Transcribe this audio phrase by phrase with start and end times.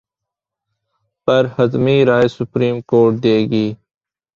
[1.27, 3.67] پر حتمی رائے supreme court دے گی۔